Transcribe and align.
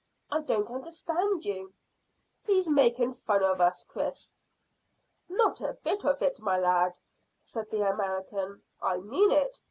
"I 0.31 0.41
don't 0.41 0.71
understand 0.71 1.45
you." 1.45 1.75
"He's 2.47 2.67
making 2.67 3.13
fun 3.13 3.43
of 3.43 3.61
us, 3.61 3.83
Chris." 3.83 4.33
"Not 5.29 5.61
a 5.61 5.77
bit 5.83 6.03
of 6.03 6.23
it, 6.23 6.41
my 6.41 6.57
lad," 6.57 6.97
said 7.43 7.69
the 7.69 7.87
American. 7.87 8.63
"I 8.81 8.97
mean 8.99 9.29
it. 9.29 9.59